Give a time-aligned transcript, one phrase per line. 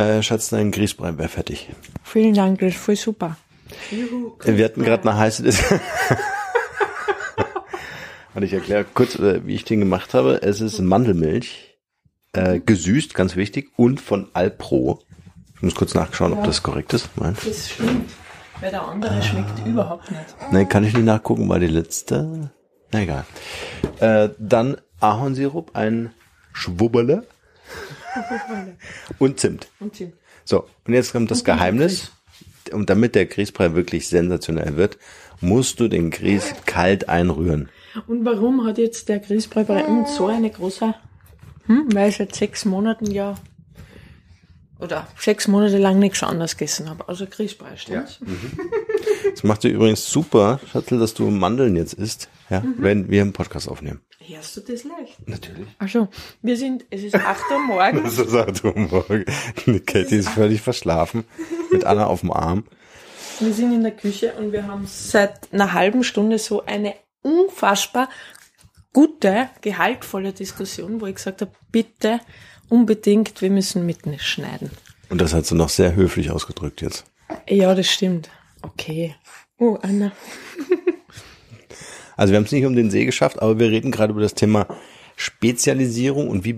[0.00, 1.68] Äh, Schatz, dein Grießbrei wäre fertig.
[2.02, 3.36] Vielen Dank, das ist voll super.
[4.44, 5.62] Äh, Wir hatten gerade eine heiße Dis
[8.34, 10.40] Und ich erkläre kurz, äh, wie ich den gemacht habe.
[10.42, 11.76] Es ist Mandelmilch,
[12.32, 15.00] äh, gesüßt, ganz wichtig, und von Alpro.
[15.56, 17.10] Ich muss kurz nachschauen, ob das korrekt ist.
[17.16, 17.36] Nein.
[17.44, 18.10] Das stimmt.
[18.60, 20.22] Weil der andere schmeckt überhaupt nicht.
[20.50, 22.50] Nein, kann ich nicht nachgucken, war die letzte.
[22.92, 23.26] Na egal.
[23.98, 26.12] Äh, dann Ahornsirup, ein
[26.52, 27.26] Schwubberle
[29.18, 29.68] und Zimt.
[29.80, 30.14] Und Zimt.
[30.44, 32.12] So, und jetzt kommt das Geheimnis.
[32.72, 34.98] Und damit der Grießbrei wirklich sensationell wird,
[35.40, 37.68] musst du den Grieß kalt einrühren.
[38.06, 40.94] Und warum hat jetzt der Grießbrei bei uns so eine große,
[41.66, 43.34] hm, weil seit sechs Monaten ja,
[44.80, 48.18] oder sechs Monate lang nichts anderes gegessen habe, außer Grießbrei, stimmt's?
[49.32, 52.74] Das macht dir übrigens super, Schatzel, dass du Mandeln jetzt isst, ja, Mhm.
[52.78, 54.00] wenn wir einen Podcast aufnehmen.
[54.18, 55.26] Hörst du das leicht?
[55.28, 55.66] Natürlich.
[55.78, 56.08] Also,
[56.42, 58.16] wir sind, es ist 8 Uhr morgens.
[58.16, 59.24] So sagt du morgen.
[59.66, 61.24] Die Katie ist völlig verschlafen,
[61.70, 62.64] mit Anna auf dem Arm.
[63.38, 68.08] Wir sind in der Küche und wir haben seit einer halben Stunde so eine unfassbar
[68.92, 72.20] gute, gehaltvolle Diskussion, wo ich gesagt habe, bitte
[72.70, 74.70] unbedingt, wir müssen mitschneiden.
[75.10, 77.04] Und das hat sie noch sehr höflich ausgedrückt jetzt.
[77.48, 78.30] Ja, das stimmt.
[78.62, 79.14] Okay.
[79.58, 80.12] Oh, Anna.
[82.16, 84.34] Also wir haben es nicht um den See geschafft, aber wir reden gerade über das
[84.34, 84.66] Thema
[85.16, 86.52] Spezialisierung und wie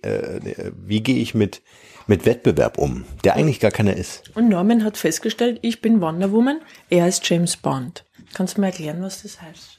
[0.00, 0.40] äh,
[0.86, 1.60] wie gehe ich mit
[2.06, 4.22] mit Wettbewerb um, der eigentlich gar keiner ist.
[4.36, 8.04] Und Norman hat festgestellt, ich bin Wonder Woman, er ist James Bond.
[8.32, 9.78] Kannst du mir erklären, was das heißt?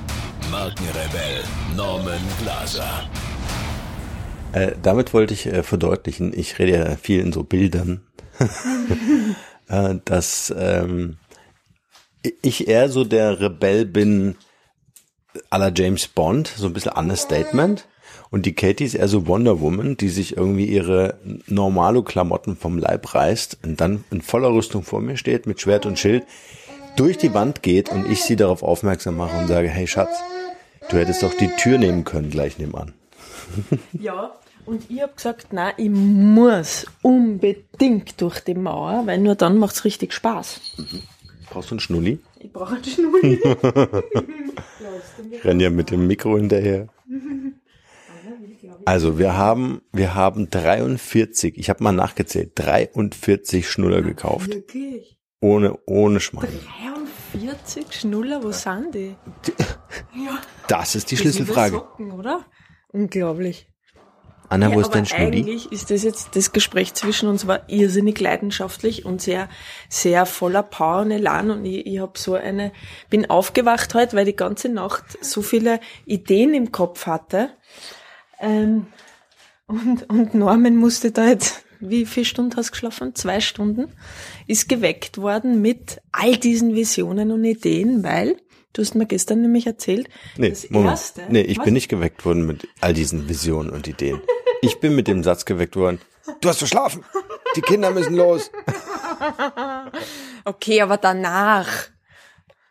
[0.51, 1.43] Markenrebell
[1.77, 3.09] Norman Glaser.
[4.51, 8.01] Äh, damit wollte ich äh, verdeutlichen, ich rede ja viel in so Bildern,
[9.69, 11.15] äh, dass ähm,
[12.41, 14.35] ich eher so der Rebell bin
[15.49, 17.87] à la James Bond, so ein bisschen Understatement.
[18.29, 22.77] Und die Katie ist eher so Wonder Woman, die sich irgendwie ihre normale Klamotten vom
[22.77, 26.25] Leib reißt und dann in voller Rüstung vor mir steht, mit Schwert und Schild,
[26.97, 30.17] durch die Wand geht und ich sie darauf aufmerksam mache und sage, hey Schatz,
[30.91, 32.93] du hättest doch die Tür nehmen können gleich nebenan.
[33.93, 34.31] Ja,
[34.65, 39.83] und ich habe gesagt, na, ich muss unbedingt durch die Mauer, weil nur dann macht's
[39.83, 40.61] richtig Spaß.
[41.49, 42.19] Brauchst du einen Schnulli?
[42.39, 43.41] Ich brauche einen Schnulli.
[45.31, 46.87] Ich renn ja mit dem Mikro hinterher.
[48.85, 54.49] Also wir haben, wir haben 43, ich habe mal nachgezählt, 43 Schnuller gekauft.
[54.49, 55.17] Wirklich?
[55.39, 56.47] Ohne, ohne Schmarrn.
[57.33, 59.15] 43 Schnuller, wo sind die?
[60.15, 61.75] Ja, Das ist die Schlüsselfrage.
[61.75, 62.45] Socken, oder?
[62.89, 63.67] Unglaublich.
[64.49, 65.39] Anna, wo Ja, ist dein aber Schnulli?
[65.39, 69.47] Eigentlich ist das jetzt, das Gespräch zwischen uns war irrsinnig leidenschaftlich und sehr,
[69.87, 72.73] sehr voller Power und Elan und ich, ich habe so eine,
[73.09, 77.51] bin aufgewacht heute, weil die ganze Nacht so viele Ideen im Kopf hatte.
[78.41, 78.87] Ähm,
[79.67, 83.15] und, und Norman musste da jetzt, wie viele Stunden hast du geschlafen?
[83.15, 83.91] Zwei Stunden.
[84.47, 88.37] Ist geweckt worden mit all diesen Visionen und Ideen, weil,
[88.73, 90.91] du hast mir gestern nämlich erzählt, Nee, das Moment.
[90.91, 91.21] erste.
[91.29, 91.65] nee, ich Was?
[91.65, 94.21] bin nicht geweckt worden mit all diesen Visionen und Ideen.
[94.61, 95.99] Ich bin mit dem Satz geweckt worden.
[96.39, 97.03] Du hast verschlafen.
[97.55, 98.51] Die Kinder müssen los.
[100.43, 101.67] Okay, aber danach.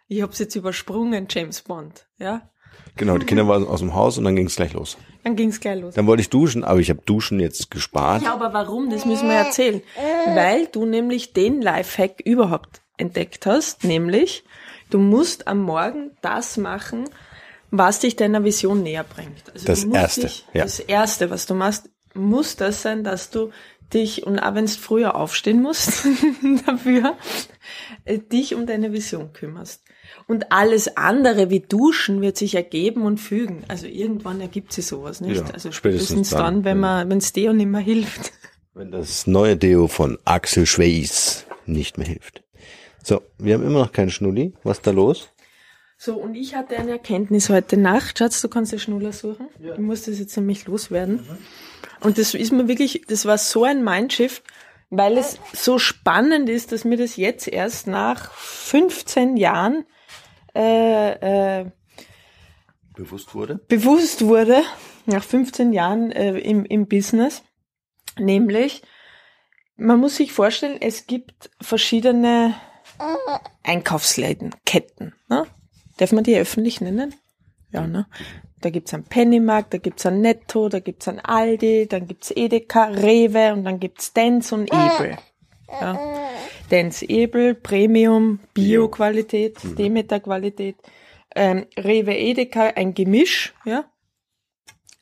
[0.09, 2.07] Ich hab's jetzt übersprungen, James Bond.
[2.19, 2.51] Ja?
[2.97, 4.97] Genau, die Kinder waren aus dem Haus und dann ging es gleich los.
[5.25, 5.95] Dann ging's gleich los.
[5.95, 8.23] Dann wollte ich duschen, aber ich habe Duschen jetzt gespart.
[8.23, 8.91] Ja, aber warum?
[8.91, 9.83] Das müssen wir erzählen.
[10.27, 14.45] Weil du nämlich den Lifehack überhaupt entdeckt hast, nämlich
[14.91, 17.09] du musst am Morgen das machen,
[17.71, 19.51] was dich deiner Vision näher bringt.
[19.53, 20.65] Also Das Erste, Dich, ja.
[20.65, 23.51] Das Erste, was du machst, muss das sein, dass du
[23.95, 26.07] dich, und auch wenn du früher aufstehen musst,
[26.67, 27.17] dafür,
[28.05, 29.83] äh, dich um deine Vision kümmerst.
[30.27, 33.65] Und alles andere wie Duschen wird sich ergeben und fügen.
[33.69, 35.41] Also irgendwann ergibt sich sowas, nicht?
[35.41, 38.33] Ja, also spätestens dann, dann, wenn man, wenn's Deo nicht mehr hilft.
[38.75, 42.43] Wenn das neue Deo von Axel Schweiß nicht mehr hilft.
[43.03, 44.53] So, wir haben immer noch keinen Schnulli.
[44.63, 45.31] Was ist da los?
[45.97, 48.19] So, und ich hatte eine Erkenntnis heute Nacht.
[48.19, 49.49] Schatz, du kannst den Schnuller suchen.
[49.61, 51.21] Ich muss das jetzt nämlich loswerden.
[52.01, 54.43] Und das ist mir wirklich, das war so ein Mindshift,
[54.91, 59.85] weil es so spannend ist, dass mir das jetzt erst nach 15 Jahren
[60.55, 61.71] äh, äh,
[62.95, 63.61] Bewusst wurde?
[63.69, 64.63] bewusst wurde,
[65.07, 67.43] nach 15 Jahren äh, im, im Business,
[68.19, 68.83] Nämlich,
[69.77, 72.55] man muss sich vorstellen, es gibt verschiedene
[73.63, 75.15] Einkaufsläden, Ketten.
[75.29, 75.47] Ne?
[75.97, 77.15] Darf man die öffentlich nennen?
[77.71, 78.07] Ja, ne?
[78.61, 82.85] Da gibt's einen Pennymarkt, da gibt's einen Netto, da gibt's einen Aldi, dann gibt's Edeka,
[82.85, 85.17] Rewe und dann gibt's Dens und Ebel.
[85.71, 85.99] Ja.
[86.71, 90.77] Dens Ebel, Premium, Bio-Qualität, Demeter-Qualität.
[91.35, 93.85] Ähm, Rewe Edeka, ein Gemisch, ja.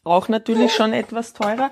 [0.05, 1.71] Auch natürlich schon etwas teurer.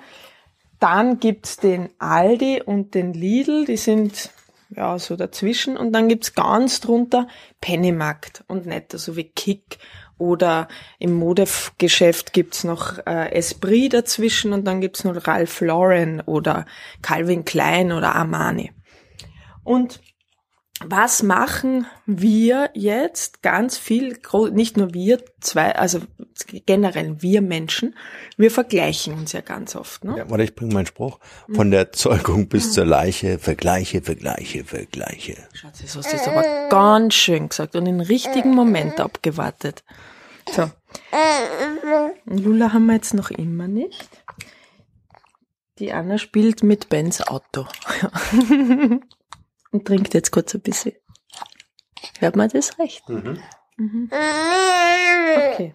[0.81, 4.31] Dann gibt's den Aldi und den Lidl, die sind
[4.71, 5.77] ja so dazwischen.
[5.77, 7.29] Und dann gibt's ganz drunter
[7.61, 9.79] Pennymarkt und Netto, so wie Kick
[10.19, 10.69] oder
[10.99, 16.67] im Modegeschäft gibt's noch äh, Esprit dazwischen und dann gibt's noch Ralph Lauren oder
[17.03, 18.73] Calvin Klein oder Armani.
[19.65, 20.01] Und
[20.85, 24.19] was machen wir jetzt ganz viel,
[24.53, 26.01] nicht nur wir zwei, also
[26.67, 27.97] generell wir Menschen,
[28.37, 30.05] wir vergleichen uns ja ganz oft.
[30.05, 30.19] Ne?
[30.19, 31.19] Ja, warte, ich bringe meinen Spruch.
[31.51, 35.37] Von der Zeugung bis zur Leiche, Vergleiche, Vergleiche, Vergleiche.
[35.55, 39.83] Schatz, das hast du jetzt aber ganz schön gesagt und den richtigen Moment abgewartet.
[40.51, 40.71] So.
[42.27, 44.09] Lula haben wir jetzt noch immer nicht.
[45.79, 47.67] Die Anna spielt mit Bens Auto.
[49.77, 50.93] und trinkt jetzt kurz ein bisschen.
[52.19, 53.09] Hört man das recht?
[53.09, 53.39] Mhm.
[53.77, 54.11] Mhm.
[54.11, 55.75] Okay.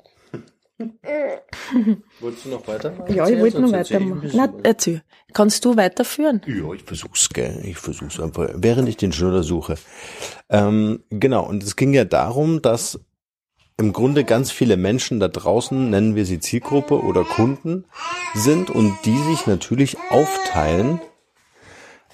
[2.19, 2.93] Wolltest du noch weiter?
[3.09, 4.31] Ja, ich wollte noch weitermachen.
[4.33, 5.03] Na, erzähl.
[5.33, 6.41] Kannst du weiterführen?
[6.47, 7.61] Ja, ich versuch's, gell.
[7.63, 9.75] Ich versuch's einfach, während ich den Schnurrer suche.
[10.49, 12.99] Ähm, genau, und es ging ja darum, dass
[13.77, 17.85] im Grunde ganz viele Menschen da draußen, nennen wir sie Zielgruppe oder Kunden,
[18.33, 20.99] sind und die sich natürlich aufteilen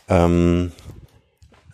[0.09, 0.96] ähm, äh,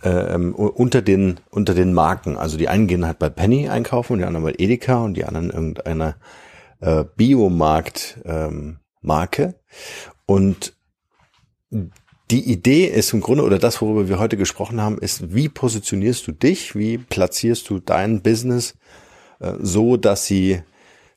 [0.04, 2.38] ähm, unter den unter den Marken.
[2.38, 5.26] Also die einen gehen halt bei Penny einkaufen und die anderen bei Edeka und die
[5.26, 6.16] anderen irgendeiner
[6.82, 9.56] äh, Biomarkt ähm, Marke.
[10.26, 10.74] Und
[12.32, 16.26] die Idee ist im Grunde, oder das, worüber wir heute gesprochen haben, ist, wie positionierst
[16.28, 18.76] du dich, wie platzierst du dein Business
[19.40, 20.62] äh, so, dass sie,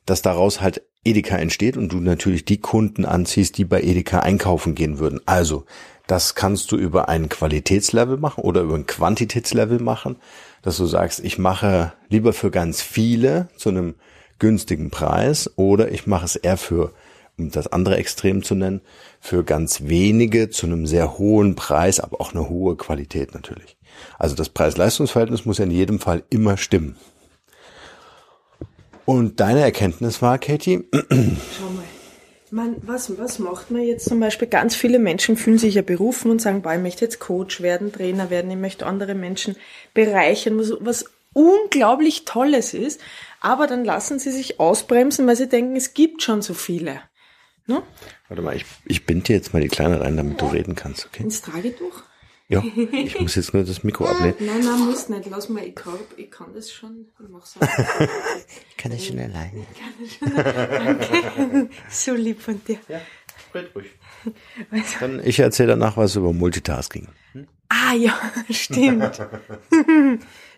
[0.05, 4.75] dass daraus halt Edeka entsteht und du natürlich die Kunden anziehst, die bei Edeka einkaufen
[4.75, 5.21] gehen würden.
[5.25, 5.65] Also,
[6.07, 10.15] das kannst du über ein Qualitätslevel machen oder über ein Quantitätslevel machen,
[10.61, 13.95] dass du sagst, ich mache lieber für ganz viele zu einem
[14.39, 16.93] günstigen Preis oder ich mache es eher für,
[17.37, 18.81] um das andere Extrem zu nennen,
[19.19, 23.77] für ganz wenige zu einem sehr hohen Preis, aber auch eine hohe Qualität natürlich.
[24.17, 26.95] Also das Preis-Leistungs-Verhältnis muss ja in jedem Fall immer stimmen.
[29.05, 30.83] Und deine Erkenntnis war, Katie?
[30.91, 31.96] Schau mal.
[32.49, 34.47] Man, was, was macht man jetzt zum Beispiel?
[34.47, 37.91] Ganz viele Menschen fühlen sich ja berufen und sagen, boah, ich möchte jetzt Coach werden,
[37.91, 39.55] Trainer werden, ich möchte andere Menschen
[39.93, 43.01] bereichern, was, was unglaublich Tolles ist.
[43.41, 47.01] Aber dann lassen sie sich ausbremsen, weil sie denken, es gibt schon so viele.
[47.65, 47.83] Ne?
[48.29, 51.05] Warte mal, ich, ich binde dir jetzt mal die Kleine rein, damit du reden kannst,
[51.05, 51.23] okay?
[51.23, 52.03] Ins Tragetuch?
[52.49, 54.35] Ja, ich muss jetzt nur das Mikro ablehnen.
[54.39, 55.29] Nein, nein, muss nicht.
[55.29, 57.07] Lass mal, ich kann, ich kann das schon.
[57.19, 57.67] Ich mach's auch.
[58.69, 59.65] ich kann das schon alleine.
[59.69, 61.69] Ich kann das schon Danke.
[61.89, 62.79] So lieb von dir.
[62.87, 63.01] Ja,
[63.53, 63.87] red ruhig.
[64.71, 64.83] Also.
[65.01, 67.09] Dann, ich erzähle danach was über Multitasking.
[67.33, 67.47] Hm?
[67.67, 68.17] Ah ja,
[68.49, 69.19] stimmt.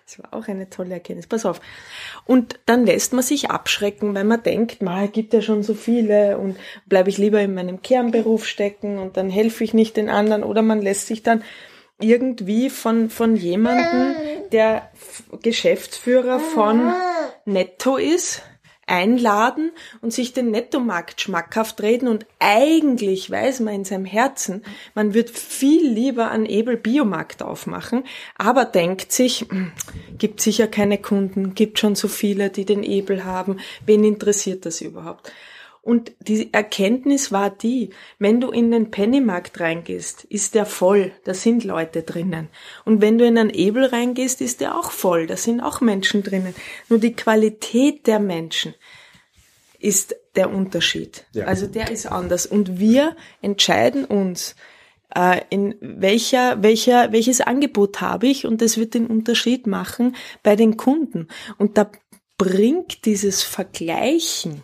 [0.05, 1.25] Das war auch eine tolle Erkenntnis.
[1.25, 1.59] Pass auf.
[2.25, 5.73] Und dann lässt man sich abschrecken, weil man denkt, ma, es gibt ja schon so
[5.73, 6.55] viele und
[6.85, 10.61] bleibe ich lieber in meinem Kernberuf stecken und dann helfe ich nicht den anderen oder
[10.61, 11.43] man lässt sich dann
[11.99, 14.15] irgendwie von, von jemandem,
[14.51, 14.89] der
[15.41, 16.93] Geschäftsführer von
[17.45, 18.41] Netto ist,
[18.89, 24.63] einladen und sich den Nettomarkt schmackhaft reden und eigentlich weiß man in seinem Herzen,
[24.95, 28.03] man wird viel lieber einen Ebel Biomarkt aufmachen,
[28.35, 29.71] aber denkt sich, hm,
[30.17, 34.81] gibt sicher keine Kunden, gibt schon so viele, die den Ebel haben, wen interessiert das
[34.81, 35.31] überhaupt?
[35.81, 41.33] Und die Erkenntnis war die, wenn du in den Pennymarkt reingehst, ist der voll, da
[41.33, 42.49] sind Leute drinnen.
[42.85, 46.21] Und wenn du in einen Ebel reingehst, ist der auch voll, da sind auch Menschen
[46.23, 46.53] drinnen.
[46.89, 48.75] Nur die Qualität der Menschen
[49.79, 51.25] ist der Unterschied.
[51.31, 51.45] Ja.
[51.45, 52.45] Also der ist anders.
[52.45, 54.55] Und wir entscheiden uns,
[55.15, 60.55] äh, in welcher, welcher, welches Angebot habe ich und das wird den Unterschied machen bei
[60.55, 61.27] den Kunden.
[61.57, 61.89] Und da
[62.37, 64.63] bringt dieses Vergleichen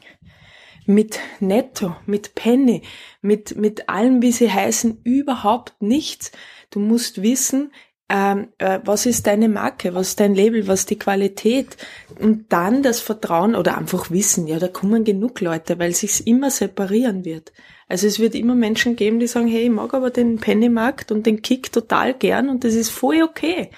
[0.85, 2.83] mit Netto, mit Penny,
[3.21, 6.31] mit, mit allem, wie sie heißen, überhaupt nichts.
[6.69, 7.71] Du musst wissen,
[8.07, 11.75] ähm, äh, was ist deine Marke, was ist dein Label, was ist die Qualität
[12.19, 16.51] und dann das Vertrauen oder einfach wissen, ja, da kommen genug Leute, weil sich's immer
[16.51, 17.51] separieren wird.
[17.87, 21.25] Also es wird immer Menschen geben, die sagen, hey, ich mag aber den Pennymarkt und
[21.25, 23.71] den Kick total gern und das ist voll okay.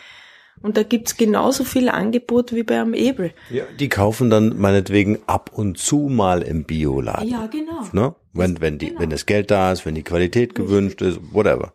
[0.62, 3.32] Und da gibt's genauso viel Angebot wie bei einem Ebel.
[3.50, 7.30] Ja, die kaufen dann meinetwegen ab und zu mal im Bioladen.
[7.30, 7.84] Ja, genau.
[7.92, 8.16] Ne?
[8.34, 9.00] Wenn, wenn die, Genau.
[9.02, 11.74] wenn das Geld da ist, wenn die Qualität gewünscht ist, whatever.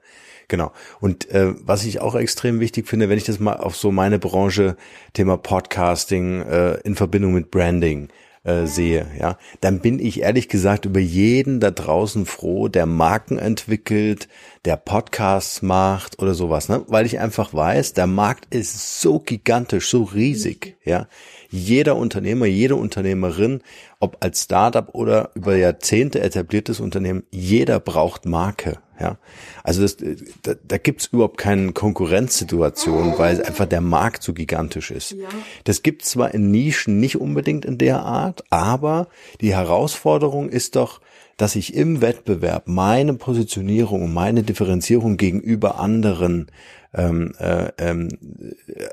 [0.48, 0.72] Genau.
[1.00, 4.18] Und äh, was ich auch extrem wichtig finde, wenn ich das mal auf so meine
[4.18, 4.76] Branche,
[5.14, 8.08] Thema Podcasting äh, in Verbindung mit Branding
[8.44, 13.38] äh, sehe, ja, dann bin ich ehrlich gesagt über jeden da draußen froh, der Marken
[13.38, 14.28] entwickelt,
[14.64, 16.84] der Podcasts macht oder sowas, ne?
[16.88, 21.06] Weil ich einfach weiß, der Markt ist so gigantisch, so riesig, ja.
[21.52, 23.60] Jeder Unternehmer, jede Unternehmerin,
[24.00, 29.18] ob als Startup oder über Jahrzehnte etabliertes Unternehmen, jeder braucht Marke, ja.
[29.62, 29.96] Also das,
[30.42, 35.12] da, da gibt's überhaupt keine Konkurrenzsituation, weil einfach der Markt so gigantisch ist.
[35.12, 35.28] Ja.
[35.64, 39.08] Das gibt zwar in Nischen nicht unbedingt in der Art, aber
[39.40, 41.00] die Herausforderung ist doch,
[41.36, 46.46] dass ich im Wettbewerb meine Positionierung und meine Differenzierung gegenüber anderen
[46.94, 48.08] ähm, äh, ähm,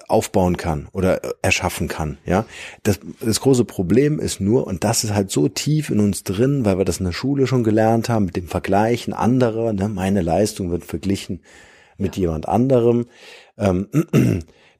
[0.07, 2.17] aufbauen kann oder erschaffen kann.
[2.25, 2.45] Ja,
[2.83, 6.65] das, das große Problem ist nur, und das ist halt so tief in uns drin,
[6.65, 9.73] weil wir das in der Schule schon gelernt haben, mit dem Vergleichen anderer.
[9.73, 11.41] Ne, meine Leistung wird verglichen
[11.97, 13.07] mit jemand anderem.
[13.57, 13.87] Ähm,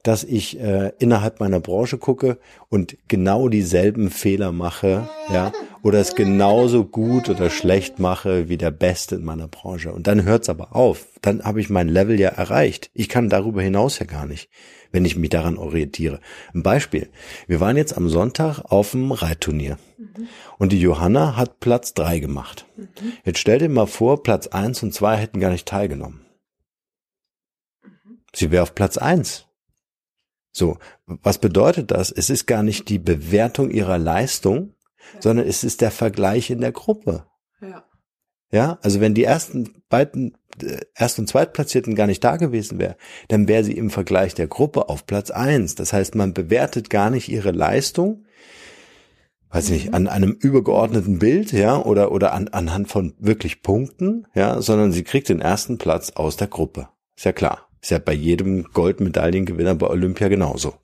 [0.02, 2.38] dass ich äh, innerhalb meiner Branche gucke
[2.68, 5.52] und genau dieselben Fehler mache, ja,
[5.82, 9.92] oder es genauso gut oder schlecht mache wie der Beste in meiner Branche.
[9.92, 11.06] Und dann hört's aber auf.
[11.22, 12.90] Dann habe ich mein Level ja erreicht.
[12.94, 14.50] Ich kann darüber hinaus ja gar nicht,
[14.92, 16.20] wenn ich mich daran orientiere.
[16.54, 17.08] Ein Beispiel.
[17.46, 19.78] Wir waren jetzt am Sonntag auf dem Reitturnier.
[20.58, 22.66] Und die Johanna hat Platz drei gemacht.
[23.24, 26.26] Jetzt stell dir mal vor, Platz eins und zwei hätten gar nicht teilgenommen.
[28.34, 29.46] Sie wäre auf Platz eins.
[30.52, 32.10] So, was bedeutet das?
[32.10, 34.74] Es ist gar nicht die Bewertung ihrer Leistung,
[35.20, 37.26] sondern es ist der Vergleich in der Gruppe.
[37.60, 37.84] Ja.
[38.52, 42.96] Ja, also wenn die ersten beiden, äh, Erst- und Zweitplatzierten gar nicht da gewesen wäre,
[43.28, 45.76] dann wäre sie im Vergleich der Gruppe auf Platz eins.
[45.76, 48.24] Das heißt, man bewertet gar nicht ihre Leistung,
[49.50, 54.26] weiß ich nicht, an einem übergeordneten Bild, ja, oder, oder an, anhand von wirklich Punkten,
[54.34, 56.88] ja, sondern sie kriegt den ersten Platz aus der Gruppe.
[57.16, 57.69] Ist ja klar.
[57.80, 60.74] Ist ja bei jedem Goldmedaillengewinner bei Olympia genauso.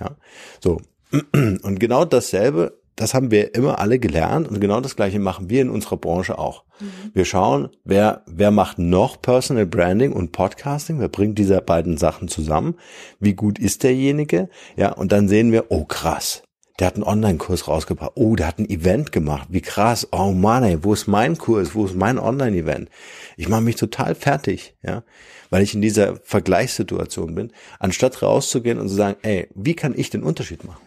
[0.00, 0.16] Ja,
[0.60, 0.80] so.
[1.32, 5.62] Und genau dasselbe, das haben wir immer alle gelernt und genau das gleiche machen wir
[5.62, 6.64] in unserer Branche auch.
[7.12, 12.28] Wir schauen, wer, wer macht noch Personal Branding und Podcasting, wer bringt diese beiden Sachen
[12.28, 12.76] zusammen,
[13.18, 16.42] wie gut ist derjenige, ja, und dann sehen wir, oh krass,
[16.78, 18.12] der hat einen Online-Kurs rausgebracht.
[18.16, 19.46] Oh, der hat ein Event gemacht.
[19.50, 20.08] Wie krass.
[20.10, 21.76] Oh Mann, ey, wo ist mein Kurs?
[21.76, 22.88] Wo ist mein Online-Event?
[23.36, 25.04] Ich mache mich total fertig, ja,
[25.50, 30.10] weil ich in dieser Vergleichssituation bin, anstatt rauszugehen und zu sagen, ey, wie kann ich
[30.10, 30.82] den Unterschied machen?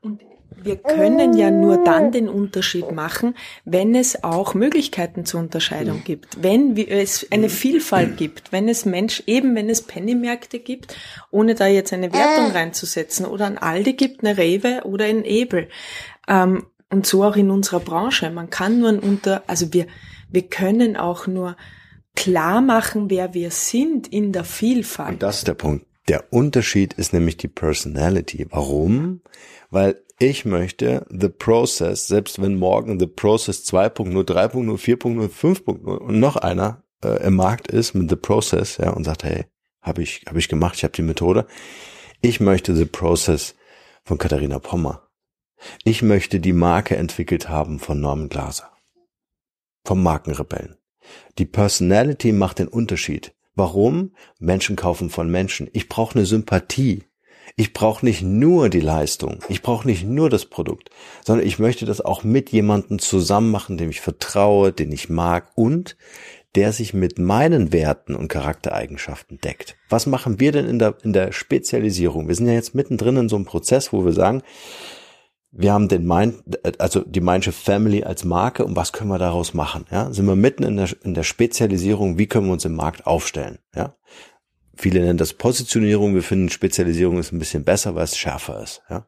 [0.00, 0.20] Und
[0.64, 3.34] wir können ja nur dann den Unterschied machen,
[3.64, 9.22] wenn es auch Möglichkeiten zur Unterscheidung gibt, wenn es eine Vielfalt gibt, wenn es Mensch,
[9.26, 10.96] eben wenn es Pennymärkte gibt,
[11.30, 15.68] ohne da jetzt eine Wertung reinzusetzen, oder ein Aldi gibt, eine Rewe oder ein Ebel.
[16.28, 18.30] Ähm, und so auch in unserer Branche.
[18.30, 19.86] Man kann nur ein unter, also wir,
[20.30, 21.56] wir können auch nur
[22.14, 25.14] klar machen, wer wir sind in der Vielfalt.
[25.14, 25.86] Und das ist der Punkt.
[26.08, 28.46] Der Unterschied ist nämlich die Personality.
[28.50, 29.20] Warum?
[29.70, 36.20] Weil ich möchte The Process, selbst wenn morgen The Process 2.0, 3.0, 4.0, 5.0 und
[36.20, 39.46] noch einer äh, im Markt ist mit The Process, ja, und sagt, hey,
[39.80, 41.46] habe ich, habe ich gemacht, ich habe die Methode.
[42.20, 43.54] Ich möchte The Process
[44.04, 45.08] von Katharina Pommer.
[45.84, 48.70] Ich möchte die Marke entwickelt haben von Norman Glaser.
[49.84, 50.76] Vom Markenrebellen.
[51.38, 53.34] Die Personality macht den Unterschied.
[53.54, 54.12] Warum?
[54.38, 55.68] Menschen kaufen von Menschen.
[55.72, 57.04] Ich brauche eine Sympathie.
[57.56, 60.88] Ich brauche nicht nur die Leistung, ich brauche nicht nur das Produkt,
[61.22, 65.50] sondern ich möchte das auch mit jemandem zusammen machen, dem ich vertraue, den ich mag
[65.54, 65.96] und
[66.54, 69.76] der sich mit meinen Werten und Charaktereigenschaften deckt.
[69.88, 72.28] Was machen wir denn in der, in der Spezialisierung?
[72.28, 74.42] Wir sind ja jetzt mittendrin in so einem Prozess, wo wir sagen,
[75.52, 76.42] wir haben den Mind,
[76.78, 79.84] also die Mindshift Family als Marke und was können wir daraus machen?
[79.90, 83.06] Ja, sind wir mitten in der, in der Spezialisierung, wie können wir uns im Markt
[83.06, 83.58] aufstellen?
[83.74, 83.94] Ja,
[84.74, 88.82] viele nennen das Positionierung, wir finden Spezialisierung ist ein bisschen besser, weil es schärfer ist.
[88.88, 89.06] Ja,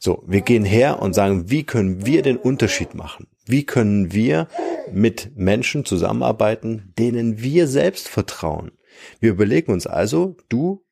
[0.00, 3.28] so, wir gehen her und sagen, wie können wir den Unterschied machen?
[3.46, 4.48] Wie können wir
[4.92, 8.72] mit Menschen zusammenarbeiten, denen wir selbst vertrauen?
[9.20, 10.84] Wir überlegen uns also, du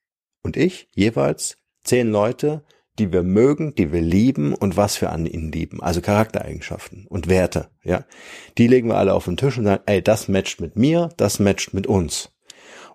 [0.43, 2.65] und ich jeweils zehn Leute,
[2.99, 5.83] die wir mögen, die wir lieben und was wir an ihnen lieben.
[5.83, 8.05] Also Charaktereigenschaften und Werte, ja.
[8.59, 11.39] Die legen wir alle auf den Tisch und sagen, ey, das matcht mit mir, das
[11.39, 12.33] matcht mit uns.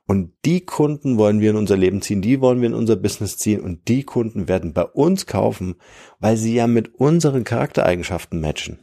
[0.05, 3.37] Und die Kunden wollen wir in unser Leben ziehen, die wollen wir in unser Business
[3.37, 5.75] ziehen und die Kunden werden bei uns kaufen,
[6.19, 8.79] weil sie ja mit unseren Charaktereigenschaften matchen.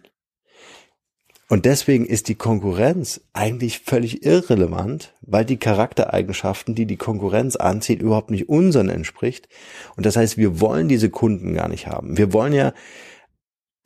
[1.49, 8.01] Und deswegen ist die Konkurrenz eigentlich völlig irrelevant, weil die Charaktereigenschaften, die die Konkurrenz anzieht,
[8.01, 9.49] überhaupt nicht unseren entspricht.
[9.97, 12.17] Und das heißt, wir wollen diese Kunden gar nicht haben.
[12.17, 12.73] Wir wollen ja,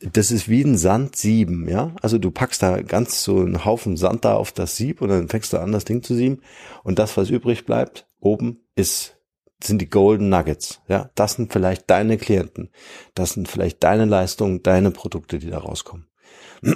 [0.01, 1.97] das ist wie ein Sandsieben, ja.
[2.01, 5.29] Also du packst da ganz so einen Haufen Sand da auf das Sieb und dann
[5.29, 6.43] fängst du an, das Ding zu sieben.
[6.85, 9.17] Und das, was übrig bleibt, oben ist
[9.61, 10.81] sind die Golden Nuggets.
[10.87, 12.71] Ja, das sind vielleicht deine Klienten.
[13.15, 16.07] Das sind vielleicht deine Leistungen, deine Produkte, die da rauskommen.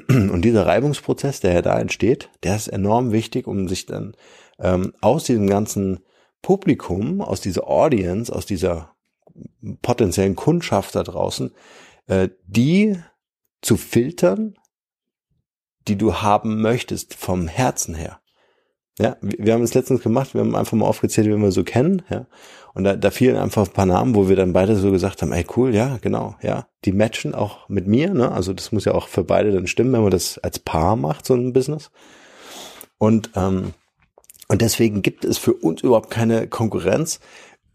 [0.08, 4.14] Und dieser Reibungsprozess, der ja da entsteht, der ist enorm wichtig, um sich dann
[4.58, 6.00] ähm, aus diesem ganzen
[6.40, 8.94] Publikum, aus dieser Audience, aus dieser
[9.80, 11.52] potenziellen Kundschaft da draußen,
[12.06, 13.00] äh, die
[13.60, 14.54] zu filtern,
[15.88, 18.21] die du haben möchtest vom Herzen her.
[18.98, 22.02] Ja, wir haben es letztens gemacht, wir haben einfach mal aufgezählt, wie wir so kennen,
[22.10, 22.26] ja.
[22.74, 25.32] Und da, da fielen einfach ein paar Namen, wo wir dann beide so gesagt haben,
[25.32, 26.66] ey cool, ja, genau, ja.
[26.84, 28.30] Die matchen auch mit mir, ne?
[28.32, 31.26] Also das muss ja auch für beide dann stimmen, wenn man das als Paar macht,
[31.26, 31.90] so ein Business.
[32.98, 33.72] Und, ähm,
[34.48, 37.20] und deswegen gibt es für uns überhaupt keine Konkurrenz.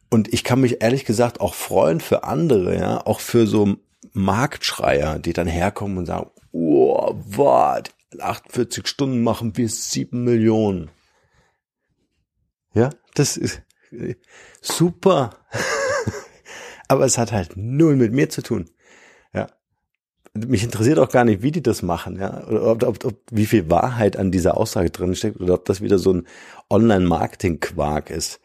[0.10, 3.76] Und ich kann mich ehrlich gesagt auch freuen für andere, ja, auch für so
[4.14, 10.90] Marktschreier, die dann herkommen und sagen, oh, wart, 48 Stunden machen wir sieben Millionen.
[12.78, 13.64] Ja, das ist
[14.62, 15.32] super.
[16.88, 18.70] Aber es hat halt null mit mir zu tun.
[19.34, 19.48] Ja.
[20.36, 22.46] Mich interessiert auch gar nicht, wie die das machen, ja.
[22.46, 25.82] Oder ob, ob, ob wie viel Wahrheit an dieser Aussage drin steckt oder ob das
[25.82, 26.28] wieder so ein
[26.70, 28.42] Online-Marketing-Quark ist.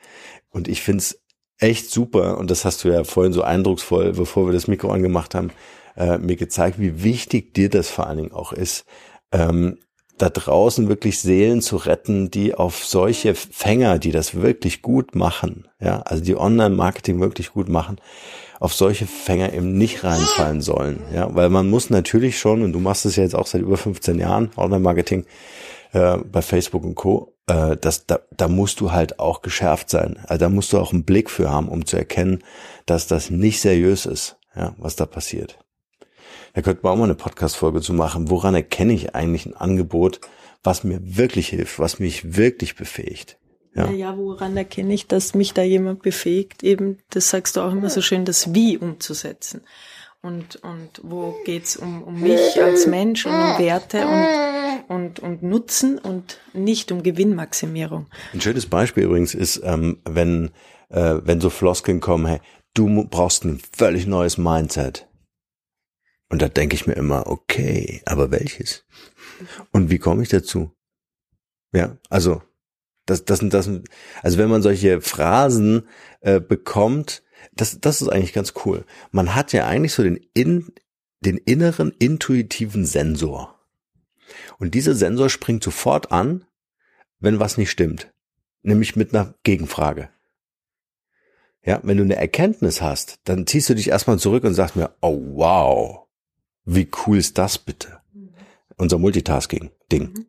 [0.49, 1.21] Und ich find's
[1.59, 5.35] echt super, und das hast du ja vorhin so eindrucksvoll, bevor wir das Mikro angemacht
[5.35, 5.51] haben,
[5.95, 8.87] äh, mir gezeigt, wie wichtig dir das vor allen Dingen auch ist,
[9.31, 9.77] ähm,
[10.19, 15.69] da draußen wirklich Seelen zu retten, die auf solche Fänger, die das wirklich gut machen,
[15.81, 17.97] ja, also die Online-Marketing wirklich gut machen,
[18.61, 22.79] auf solche Fänger eben nicht reinfallen sollen, ja, weil man muss natürlich schon, und du
[22.79, 25.25] machst es ja jetzt auch seit über 15 Jahren, Online-Marketing,
[25.93, 30.19] äh, bei Facebook und Co., äh, das, da, da musst du halt auch geschärft sein.
[30.27, 32.43] Also da musst du auch einen Blick für haben, um zu erkennen,
[32.87, 35.59] dass das nicht seriös ist, ja, was da passiert.
[36.55, 38.31] Da könnten wir auch mal eine Podcast-Folge zu machen.
[38.31, 40.21] Woran erkenne ich eigentlich ein Angebot,
[40.63, 43.39] was mir wirklich hilft, was mich wirklich befähigt?
[43.75, 43.91] Ja.
[43.91, 47.89] ja, woran erkenne ich, dass mich da jemand befähigt, eben, das sagst du auch immer
[47.89, 49.63] so schön, das Wie umzusetzen.
[50.21, 55.43] Und, und wo geht's um, um mich als Mensch und um Werte und, und, und
[55.43, 58.07] Nutzen und nicht um Gewinnmaximierung.
[58.33, 60.51] Ein schönes Beispiel übrigens ist, ähm, wenn,
[60.91, 62.41] äh, wenn so Floskeln kommen, hey,
[62.75, 65.09] du brauchst ein völlig neues Mindset.
[66.33, 68.87] Und da denke ich mir immer, okay, aber welches?
[69.71, 70.73] Und wie komme ich dazu?
[71.75, 72.41] Ja, also
[73.05, 73.69] das, das sind das,
[74.23, 75.87] also wenn man solche Phrasen
[76.23, 78.87] äh, bekommt, das, das ist eigentlich ganz cool.
[79.11, 80.73] Man hat ja eigentlich so den, in,
[81.21, 83.61] den inneren intuitiven Sensor.
[84.59, 86.47] Und dieser Sensor springt sofort an,
[87.21, 88.11] wenn was nicht stimmt.
[88.63, 90.09] Nämlich mit einer Gegenfrage.
[91.63, 94.97] Ja, wenn du eine Erkenntnis hast, dann ziehst du dich erstmal zurück und sagst mir,
[95.03, 96.03] oh wow,
[96.65, 98.01] wie cool ist das bitte?
[98.13, 98.31] Mhm.
[98.77, 100.13] Unser Multitasking-Ding.
[100.13, 100.27] Mhm.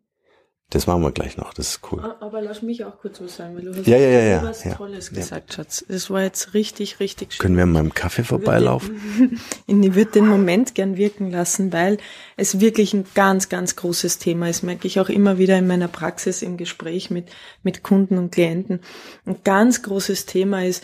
[0.74, 2.02] Das machen wir gleich noch, das ist cool.
[2.20, 4.64] Aber lass mich auch kurz was sagen, weil du hast ja, ja, ja, ja, was
[4.64, 5.18] ja, Tolles ja.
[5.18, 5.86] gesagt, Schatz.
[5.88, 7.44] Das war jetzt richtig, richtig schön.
[7.44, 9.00] Können wir an meinem Kaffee vorbeilaufen?
[9.68, 11.98] Ich würde den Moment gern wirken lassen, weil
[12.38, 15.88] es wirklich ein ganz, ganz großes Thema ist, merke ich auch immer wieder in meiner
[15.88, 17.30] Praxis im Gespräch mit,
[17.62, 18.80] mit Kunden und Klienten.
[19.26, 20.84] Ein ganz großes Thema ist,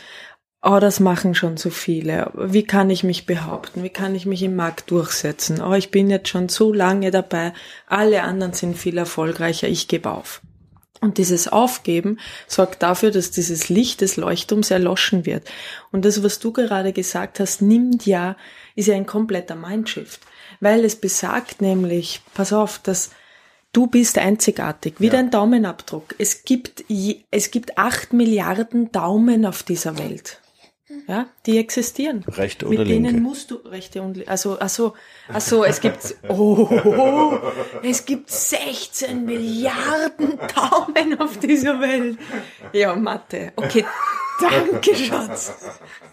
[0.62, 2.32] oh, das machen schon so viele.
[2.36, 3.84] Wie kann ich mich behaupten?
[3.84, 5.62] Wie kann ich mich im Markt durchsetzen?
[5.62, 7.54] Oh, ich bin jetzt schon so lange dabei.
[7.88, 9.68] Alle anderen sind viel erfolgreicher.
[9.68, 10.42] Ich gebe auf.
[11.02, 15.50] Und dieses Aufgeben sorgt dafür, dass dieses Licht des Leuchtturms erloschen wird.
[15.92, 18.36] Und das, was du gerade gesagt hast, nimmt ja,
[18.76, 20.20] ist ja ein kompletter Mindshift.
[20.60, 23.12] Weil es besagt nämlich, pass auf, dass
[23.72, 25.14] du bist einzigartig, wie ja.
[25.14, 26.16] dein Daumenabdruck.
[26.18, 26.84] Es gibt,
[27.32, 30.42] es gibt acht Milliarden Daumen auf dieser Welt.
[31.08, 32.24] Ja, die existieren.
[32.28, 33.10] Rechte oder Mit linke?
[33.12, 34.94] denen musst du rechte und also also
[35.28, 36.68] also es gibt oh,
[37.84, 42.18] es gibt 16 Milliarden Daumen auf dieser Welt.
[42.74, 43.54] Ja, Mathe.
[43.56, 43.86] Okay,
[44.42, 45.54] danke Schatz.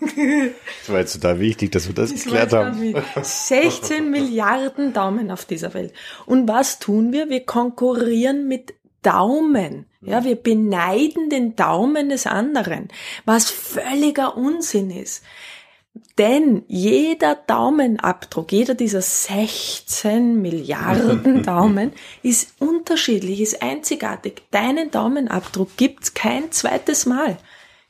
[0.00, 2.94] Das war jetzt total wichtig, dass wir das, das geklärt haben.
[3.22, 5.94] 16 Milliarden Daumen auf dieser Welt.
[6.26, 7.30] Und was tun wir?
[7.30, 8.74] Wir konkurrieren mit
[9.06, 9.86] Daumen.
[10.00, 12.88] Ja, wir beneiden den Daumen des anderen,
[13.24, 15.22] was völliger Unsinn ist.
[16.18, 21.92] Denn jeder Daumenabdruck, jeder dieser 16 Milliarden Daumen
[22.22, 24.42] ist unterschiedlich, ist einzigartig.
[24.50, 27.36] Deinen Daumenabdruck gibt's kein zweites Mal.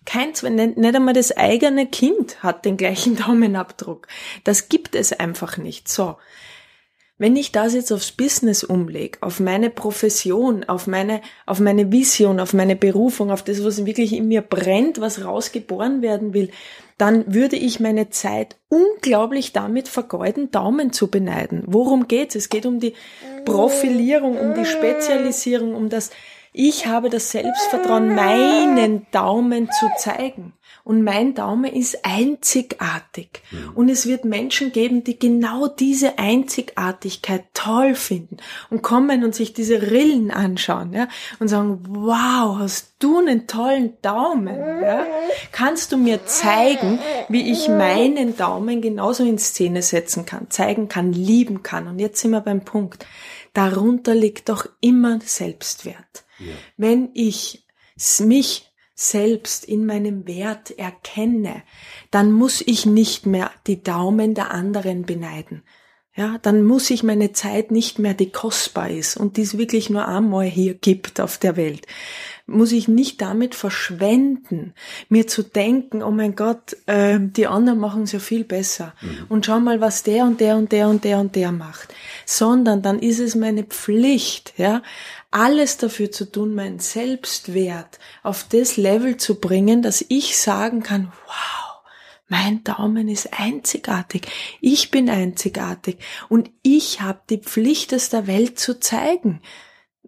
[0.04, 4.06] Kein, nicht einmal das eigene Kind hat den gleichen Daumenabdruck.
[4.44, 5.88] Das gibt es einfach nicht.
[5.88, 6.16] So.
[7.18, 12.40] Wenn ich das jetzt aufs Business umlege, auf meine Profession, auf meine, auf meine Vision,
[12.40, 16.50] auf meine Berufung, auf das, was wirklich in mir brennt, was rausgeboren werden will,
[16.98, 21.62] dann würde ich meine Zeit unglaublich damit vergeuden, Daumen zu beneiden.
[21.66, 22.34] Worum geht's?
[22.34, 22.92] Es geht um die
[23.46, 26.10] Profilierung, um die Spezialisierung, um das,
[26.52, 30.52] ich habe das Selbstvertrauen, meinen Daumen zu zeigen.
[30.86, 33.42] Und mein Daumen ist einzigartig.
[33.50, 33.70] Mhm.
[33.74, 38.36] Und es wird Menschen geben, die genau diese Einzigartigkeit toll finden
[38.70, 41.08] und kommen und sich diese Rillen anschauen, ja,
[41.40, 45.04] und sagen, wow, hast du einen tollen Daumen, ja?
[45.50, 51.12] Kannst du mir zeigen, wie ich meinen Daumen genauso in Szene setzen kann, zeigen kann,
[51.12, 51.88] lieben kann?
[51.88, 53.04] Und jetzt sind wir beim Punkt.
[53.54, 56.24] Darunter liegt doch immer Selbstwert.
[56.38, 56.54] Ja.
[56.76, 57.66] Wenn ich
[58.20, 61.62] mich selbst in meinem Wert erkenne,
[62.10, 65.62] dann muss ich nicht mehr die Daumen der anderen beneiden.
[66.16, 69.90] Ja, dann muss ich meine Zeit nicht mehr, die kostbar ist und die es wirklich
[69.90, 71.86] nur einmal hier gibt auf der Welt,
[72.46, 74.72] muss ich nicht damit verschwenden,
[75.10, 79.26] mir zu denken, oh mein Gott, äh, die anderen machen es ja viel besser mhm.
[79.28, 82.80] und schau mal, was der und der und der und der und der macht, sondern
[82.80, 84.82] dann ist es meine Pflicht, ja,
[85.30, 91.12] alles dafür zu tun, meinen Selbstwert auf das Level zu bringen, dass ich sagen kann,
[91.26, 91.65] wow,
[92.28, 94.26] mein Daumen ist einzigartig,
[94.60, 99.40] ich bin einzigartig und ich habe die Pflicht, es der Welt zu zeigen.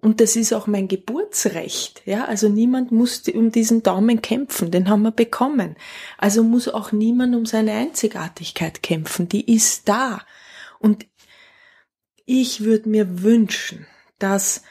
[0.01, 2.03] Und das ist auch mein Geburtsrecht.
[2.05, 5.77] Ja, also niemand muss um diesen Daumen kämpfen, den haben wir bekommen.
[6.19, 10.21] Also muss auch niemand um seine Einzigartigkeit kämpfen, die ist da.
[10.79, 11.07] Und
[12.27, 13.87] ich würde mir wünschen,
[14.19, 14.63] dass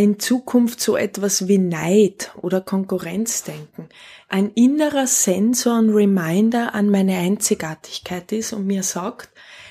[0.00, 3.88] in Zukunft so etwas wie Neid oder Konkurrenzdenken
[4.32, 9.28] ein innerer Sensor und Reminder an meine Einzigartigkeit ist und mir sagt,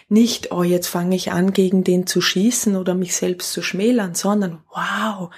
[0.08, 4.14] nicht, oh, jetzt fange ich an, gegen den zu schießen oder mich selbst zu schmälern,
[4.14, 5.34] sondern wow,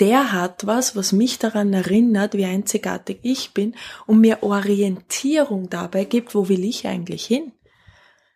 [0.00, 3.76] der hat was, was mich daran erinnert, wie einzigartig ich bin
[4.06, 7.52] und mir Orientierung dabei gibt, wo will ich eigentlich hin?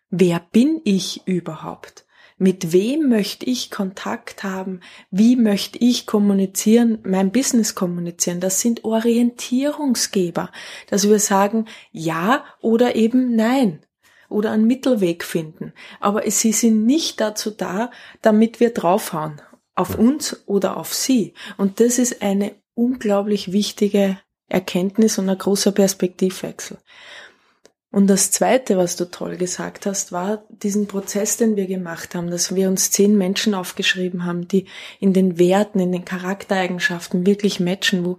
[0.09, 2.02] Wer bin ich überhaupt?
[2.43, 4.81] Mit wem möchte ich Kontakt haben?
[5.09, 8.41] Wie möchte ich kommunizieren, mein Business kommunizieren?
[8.41, 10.51] Das sind Orientierungsgeber,
[10.89, 13.85] dass wir sagen ja oder eben nein
[14.27, 15.71] oder einen Mittelweg finden.
[16.01, 19.41] Aber sie sind nicht dazu da, damit wir draufhauen
[19.73, 21.35] auf uns oder auf sie.
[21.55, 26.77] Und das ist eine unglaublich wichtige Erkenntnis und ein großer Perspektivwechsel.
[27.93, 32.31] Und das Zweite, was du toll gesagt hast, war diesen Prozess, den wir gemacht haben,
[32.31, 34.65] dass wir uns zehn Menschen aufgeschrieben haben, die
[34.99, 38.03] in den Werten, in den Charaktereigenschaften wirklich matchen.
[38.03, 38.17] Wo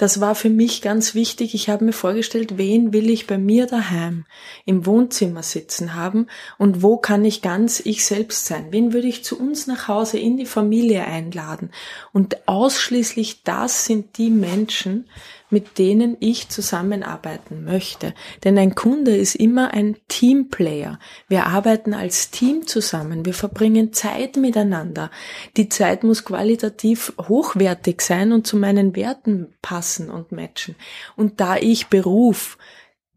[0.00, 1.54] das war für mich ganz wichtig.
[1.54, 4.24] Ich habe mir vorgestellt, wen will ich bei mir daheim
[4.64, 8.68] im Wohnzimmer sitzen haben und wo kann ich ganz ich selbst sein?
[8.70, 11.70] Wen würde ich zu uns nach Hause in die Familie einladen?
[12.14, 15.04] Und ausschließlich das sind die Menschen,
[15.50, 18.14] mit denen ich zusammenarbeiten möchte.
[18.44, 21.00] Denn ein Kunde ist immer ein Teamplayer.
[21.28, 23.26] Wir arbeiten als Team zusammen.
[23.26, 25.10] Wir verbringen Zeit miteinander.
[25.56, 30.76] Die Zeit muss qualitativ hochwertig sein und zu meinen Werten passen und matchen.
[31.16, 32.58] Und da ich Beruf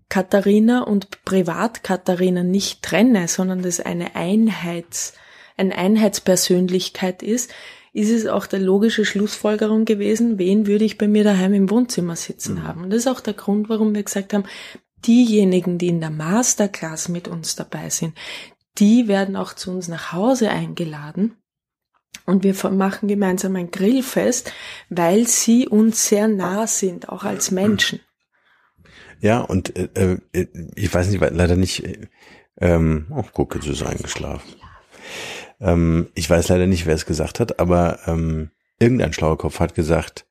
[0.09, 5.13] Katharina und Privat Katharina nicht trenne, sondern das eine Einheits,
[5.57, 7.51] eine Einheitspersönlichkeit ist,
[7.93, 12.15] ist es auch der logische Schlussfolgerung gewesen, wen würde ich bei mir daheim im Wohnzimmer
[12.15, 12.63] sitzen mhm.
[12.63, 12.83] haben.
[12.83, 14.45] Und das ist auch der Grund, warum wir gesagt haben,
[15.05, 18.15] diejenigen, die in der Masterclass mit uns dabei sind,
[18.79, 21.37] die werden auch zu uns nach Hause eingeladen.
[22.25, 24.53] Und wir machen gemeinsam ein Grillfest,
[24.89, 27.99] weil sie uns sehr nah sind, auch als Menschen.
[29.19, 32.07] Ja, und äh, äh ich weiß nicht, leider nicht, äh,
[32.59, 34.55] ähm, oh, guck, jetzt ist er eingeschlafen.
[35.59, 39.75] Ähm, ich weiß leider nicht, wer es gesagt hat, aber ähm, irgendein schlauer Kopf hat
[39.75, 40.25] gesagt,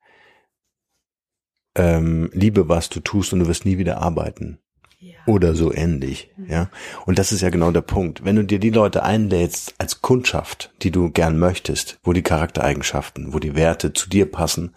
[1.75, 4.59] ähm, liebe, was du tust und du wirst nie wieder arbeiten.
[5.03, 5.15] Ja.
[5.27, 6.47] Oder so ähnlich, mhm.
[6.49, 6.71] ja.
[7.07, 8.25] Und das ist ja genau der Punkt.
[8.25, 13.33] Wenn du dir die Leute einlädst als Kundschaft, die du gern möchtest, wo die Charaktereigenschaften,
[13.33, 14.75] wo die Werte zu dir passen,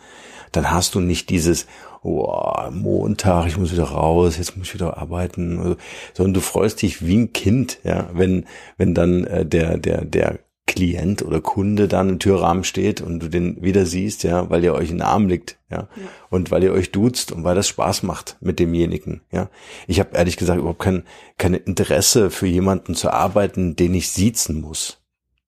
[0.52, 1.68] dann hast du nicht dieses,
[2.02, 5.78] oh, Montag, ich muss wieder raus, jetzt muss ich wieder arbeiten,
[6.14, 8.46] sondern du freust dich wie ein Kind, ja, wenn,
[8.78, 13.30] wenn dann äh, der, der, der Klient oder Kunde dann im Türrahmen steht und du
[13.30, 16.08] den wieder siehst, ja, weil ihr euch in den Arm liegt, ja, ja.
[16.32, 19.50] und weil ihr euch duzt und weil das Spaß macht mit demjenigen, ja.
[19.86, 21.04] Ich habe ehrlich gesagt überhaupt kein,
[21.38, 25.04] kein Interesse für jemanden zu arbeiten, den ich siezen muss.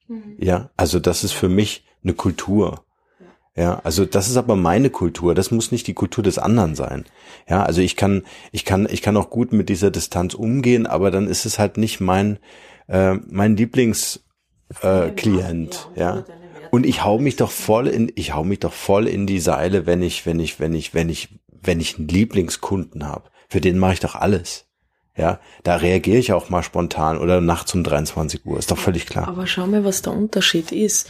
[0.08, 0.36] Mhm.
[0.38, 2.84] Ja, also das ist für mich eine Kultur.
[3.56, 5.34] Ja, also das ist aber meine Kultur.
[5.34, 7.06] Das muss nicht die Kultur des anderen sein.
[7.50, 11.10] Ja, also ich kann, ich kann, ich kann auch gut mit dieser Distanz umgehen, aber
[11.10, 12.38] dann ist es halt nicht mein,
[12.88, 14.24] äh, mein Lieblings
[14.82, 16.26] äh, Klient, ja.
[16.72, 19.86] Und ich hau mich doch voll in, ich hau mich doch voll in die Seile,
[19.86, 23.30] wenn ich, wenn ich, wenn ich, wenn ich, wenn ich einen Lieblingskunden habe.
[23.48, 24.68] Für den mache ich doch alles.
[25.18, 29.08] Ja, da reagiere ich auch mal spontan oder nachts um 23 Uhr, ist doch völlig
[29.08, 29.28] klar.
[29.28, 31.10] Aber schau mal, was der Unterschied ist.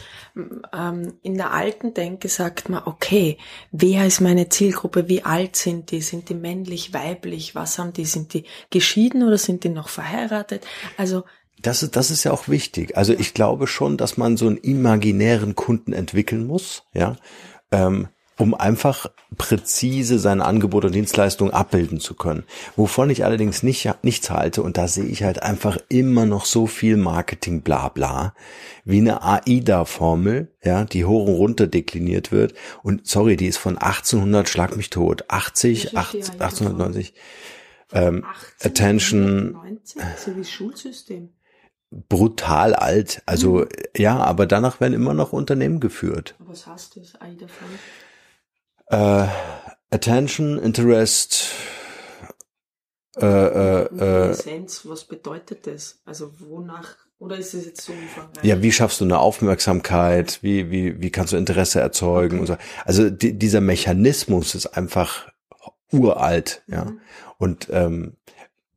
[0.72, 3.36] Ähm, in der alten Denke sagt man, okay,
[3.70, 8.06] wer ist meine Zielgruppe, wie alt sind die, sind die männlich, weiblich, was haben die,
[8.06, 10.66] sind die geschieden oder sind die noch verheiratet?
[10.96, 11.24] Also
[11.62, 12.96] das ist, das ist ja auch wichtig.
[12.96, 17.16] Also ich glaube schon, dass man so einen imaginären Kunden entwickeln muss, ja.
[17.70, 22.44] Ähm, um einfach präzise seine Angebote und Dienstleistungen abbilden zu können.
[22.76, 26.68] Wovon ich allerdings nicht, nichts halte, und da sehe ich halt einfach immer noch so
[26.68, 28.34] viel Marketing bla bla,
[28.84, 32.54] wie eine AIDA-Formel, ja, die hoch und runter dekliniert wird.
[32.84, 37.14] Und sorry, die ist von 1800, schlag mich tot, 80, 80 1890.
[37.90, 38.24] Ähm,
[38.60, 39.78] Attention.
[40.16, 41.30] so wie Schulsystem
[41.90, 43.22] brutal alt.
[43.26, 43.68] Also mhm.
[43.96, 46.34] ja, aber danach werden immer noch Unternehmen geführt.
[46.38, 47.78] Was heißt das, AIDA-Formel?
[48.90, 49.26] äh,
[49.90, 51.52] Attention, Interest,
[53.16, 56.00] äh, äh, äh, Essenz, was bedeutet das?
[56.04, 58.44] Also wonach, oder ist es jetzt so umfangreich?
[58.44, 60.38] Ja, wie schaffst du eine Aufmerksamkeit?
[60.42, 62.40] Wie, wie, wie kannst du Interesse erzeugen okay.
[62.40, 62.56] und so.
[62.84, 65.28] Also die, dieser Mechanismus ist einfach
[65.90, 66.84] uralt, ja.
[66.84, 67.00] Mhm.
[67.38, 68.16] Und ähm,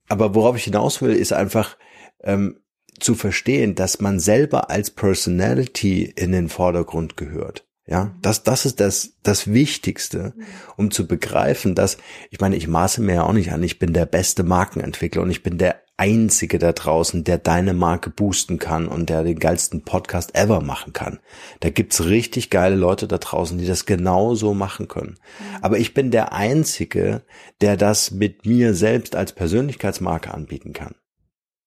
[0.08, 1.78] aber worauf ich hinaus will, ist einfach
[2.22, 2.61] ähm,
[3.04, 7.66] zu verstehen, dass man selber als Personality in den Vordergrund gehört.
[7.88, 10.34] Ja, das, das ist das, das Wichtigste,
[10.78, 11.98] um zu begreifen, dass,
[12.30, 15.32] ich meine, ich maße mir ja auch nicht an, ich bin der beste Markenentwickler und
[15.32, 19.84] ich bin der Einzige da draußen, der deine Marke boosten kann und der den geilsten
[19.84, 21.20] Podcast ever machen kann.
[21.60, 25.18] Da gibt's richtig geile Leute da draußen, die das genauso machen können.
[25.62, 27.24] Aber ich bin der Einzige,
[27.62, 30.96] der das mit mir selbst als Persönlichkeitsmarke anbieten kann.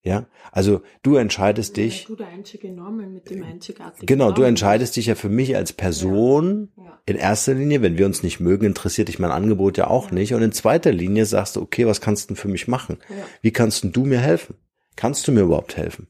[0.06, 2.02] Ja, also du entscheidest dich.
[2.02, 4.04] Ja, du der einzige Norman mit dem einzigartigen.
[4.04, 6.84] Genau, du entscheidest dich ja für mich als Person ja.
[6.84, 6.98] Ja.
[7.06, 7.80] in erster Linie.
[7.80, 10.34] Wenn wir uns nicht mögen, interessiert dich mein Angebot ja auch nicht.
[10.34, 12.98] Und in zweiter Linie sagst du, okay, was kannst du für mich machen?
[13.40, 14.56] Wie kannst du mir helfen?
[14.94, 16.08] Kannst du mir überhaupt helfen?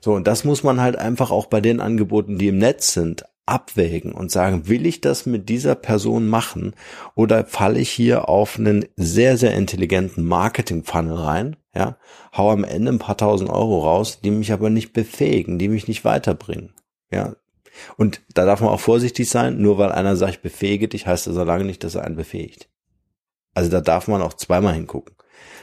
[0.00, 3.26] So, und das muss man halt einfach auch bei den Angeboten, die im Netz sind,
[3.44, 6.74] abwägen und sagen, will ich das mit dieser Person machen
[7.14, 11.96] oder falle ich hier auf einen sehr, sehr intelligenten Marketing-Funnel rein, ja,
[12.36, 15.88] hau am Ende ein paar tausend Euro raus, die mich aber nicht befähigen, die mich
[15.88, 16.74] nicht weiterbringen,
[17.10, 17.36] ja.
[17.96, 21.26] Und da darf man auch vorsichtig sein, nur weil einer sagt, ich befähige dich, heißt
[21.26, 22.68] das so lange nicht, dass er einen befähigt.
[23.54, 25.14] Also da darf man auch zweimal hingucken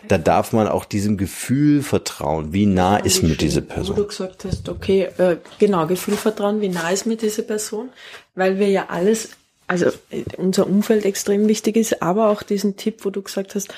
[0.08, 2.54] da darf man auch diesem Gefühl vertrauen.
[2.54, 3.98] Wie nah ist mir diese Person?
[3.98, 7.90] Wo du gesagt hast, okay, äh, genau, Gefühl vertrauen, wie nah ist mir diese Person?
[8.36, 9.30] Weil wir ja alles,
[9.68, 13.74] also äh, unser Umfeld extrem wichtig ist, aber auch diesen Tipp, wo du gesagt hast,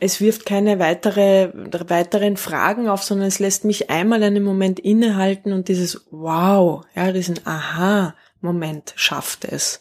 [0.00, 1.50] es wirft keine weitere,
[1.88, 7.12] weiteren Fragen auf, sondern es lässt mich einmal einen Moment innehalten und dieses Wow, ja,
[7.12, 9.80] diesen Aha-Moment schafft es.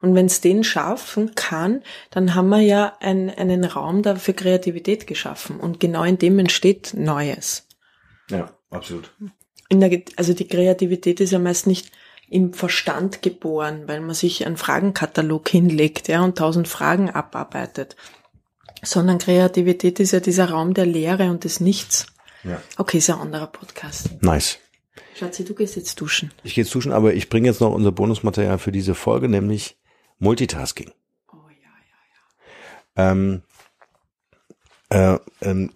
[0.00, 4.34] Und wenn es den schaffen kann, dann haben wir ja ein, einen Raum da für
[4.34, 5.58] Kreativität geschaffen.
[5.58, 7.66] Und genau in dem entsteht Neues.
[8.30, 9.12] Ja, absolut.
[9.72, 11.90] Der, also die Kreativität ist ja meist nicht
[12.30, 17.96] im Verstand geboren, weil man sich einen Fragenkatalog hinlegt, ja, und tausend Fragen abarbeitet.
[18.82, 22.06] Sondern Kreativität ist ja dieser Raum der Leere und des Nichts.
[22.44, 22.62] Ja.
[22.76, 24.22] Okay, ist ein anderer Podcast.
[24.22, 24.58] Nice.
[25.18, 26.32] Schatzi, du gehst jetzt duschen.
[26.44, 29.76] Ich gehe jetzt duschen, aber ich bringe jetzt noch unser Bonusmaterial für diese Folge, nämlich
[30.18, 30.92] Multitasking.
[31.32, 31.68] Oh ja,
[32.96, 33.10] ja, ja.
[33.10, 33.42] Ähm,
[34.90, 35.70] äh, ähm,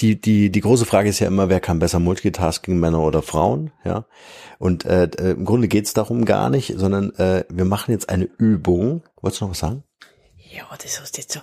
[0.00, 3.72] die, die, die große Frage ist ja immer, wer kann besser Multitasking, Männer oder Frauen,
[3.84, 4.06] ja.
[4.58, 8.24] Und äh, äh im Grunde geht's darum gar nicht, sondern äh, wir machen jetzt eine
[8.24, 9.02] Übung.
[9.20, 9.84] Wolltest du noch was sagen?
[10.52, 11.40] Ja, das hast du jetzt so.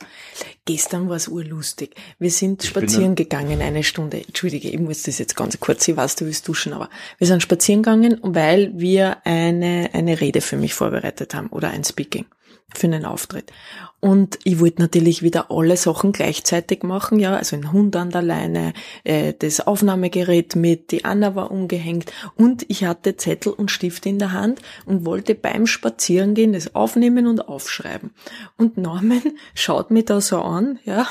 [0.66, 1.96] Gestern war es urlustig.
[2.20, 4.18] Wir sind ich spazieren gegangen eine Stunde.
[4.18, 7.42] Entschuldige, ich muss das jetzt ganz kurz, ich weiß, du willst duschen, aber wir sind
[7.42, 12.26] spazieren gegangen, weil wir eine, eine Rede für mich vorbereitet haben oder ein Speaking
[12.74, 13.52] für einen Auftritt.
[14.00, 18.22] Und ich wollte natürlich wieder alle Sachen gleichzeitig machen, ja, also ein Hund an der
[18.22, 24.06] Leine, äh, das Aufnahmegerät mit, die Anna war umgehängt und ich hatte Zettel und Stift
[24.06, 28.12] in der Hand und wollte beim Spazierengehen das aufnehmen und aufschreiben.
[28.58, 29.24] Und Norman
[29.56, 31.08] schaut mich da so an, ja,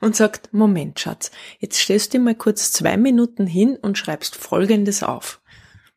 [0.00, 5.02] und sagt, Moment, Schatz, jetzt stehst du mal kurz zwei Minuten hin und schreibst Folgendes
[5.02, 5.40] auf.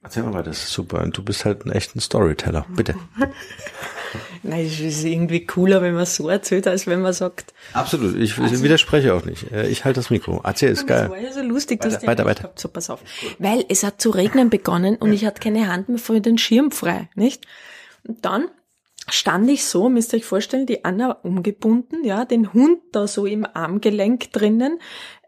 [0.03, 1.01] Erzähl mal das ist super.
[1.01, 2.65] Und du bist halt ein echter Storyteller.
[2.75, 2.95] Bitte.
[4.43, 7.53] Nein, es ist irgendwie cooler, wenn man so erzählt, als wenn man sagt.
[7.73, 9.51] Absolut, ich also, widerspreche auch nicht.
[9.51, 10.41] Äh, ich halte das Mikro.
[10.43, 11.03] Erzähl, ist geil.
[11.03, 12.43] Das war ja so lustig, weiter, dass weiter, weiter.
[12.43, 12.59] Gehabt.
[12.59, 13.01] So, pass auf.
[13.39, 16.71] Weil es hat zu regnen begonnen und ich hatte keine Hand mehr für den Schirm
[16.71, 17.45] frei, nicht?
[18.07, 18.45] Und dann
[19.09, 23.25] stand ich so, müsst ihr euch vorstellen, die Anna umgebunden, ja, den Hund da so
[23.25, 24.79] im Armgelenk drinnen,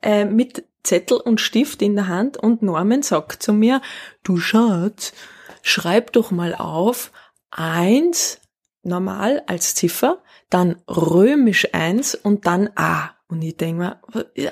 [0.01, 3.81] äh, mit Zettel und Stift in der Hand und Norman sagt zu mir,
[4.23, 5.13] du Schatz,
[5.61, 7.11] schreib doch mal auf,
[7.51, 8.39] eins
[8.83, 13.11] normal als Ziffer, dann römisch eins und dann A.
[13.27, 14.01] Und ich denk mir,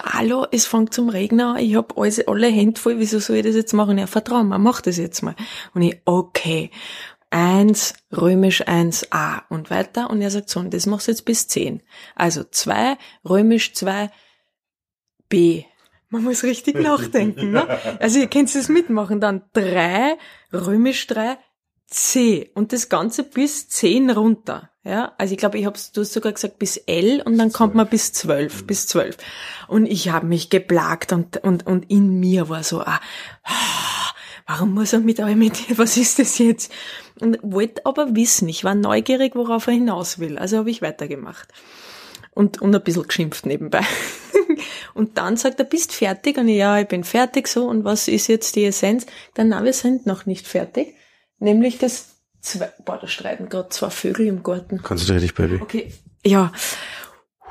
[0.03, 3.45] hallo, es fängt zum Regnen an, ich hab alles, alle Hände voll, wieso soll ich
[3.45, 3.97] das jetzt machen?
[3.97, 5.35] Ja, vertrau mir, mach das jetzt mal.
[5.73, 6.69] Und ich, okay.
[7.29, 10.09] Eins, römisch eins A und weiter.
[10.09, 11.81] Und er sagt so, und das machst du jetzt bis zehn.
[12.15, 14.11] Also zwei, römisch zwei
[15.27, 15.65] B.
[16.09, 17.67] Man muss richtig nachdenken, ne?
[17.99, 19.19] Also ihr könnt es mitmachen.
[19.19, 20.17] Dann drei,
[20.53, 21.37] römisch drei,
[21.87, 22.51] C.
[22.53, 24.69] Und das Ganze bis zehn runter.
[24.83, 27.75] Ja, also ich glaube, ich hab's, du hast sogar gesagt bis L und dann kommt
[27.75, 28.67] man bis zwölf, mhm.
[28.67, 29.17] bis zwölf.
[29.67, 32.99] Und ich habe mich geplagt und, und, und in mir war so, ah,
[34.45, 36.71] warum muss er mit euch mit, was ist das jetzt?
[37.19, 40.37] Und wollte aber wissen, ich war neugierig, worauf er hinaus will.
[40.37, 41.49] Also habe ich weitergemacht.
[42.31, 43.81] Und, und ein bisschen geschimpft nebenbei.
[44.93, 46.37] und dann sagt er, bist fertig?
[46.37, 47.65] Und ich, ja, ich bin fertig so.
[47.65, 49.05] Und was ist jetzt die Essenz?
[49.33, 50.95] Dann, na, wir sind noch nicht fertig.
[51.39, 54.81] Nämlich das zwei, boah, da streiten gerade zwei Vögel im Garten.
[54.81, 55.59] Konzentrier dich, Baby.
[55.61, 55.93] Okay,
[56.25, 56.51] ja.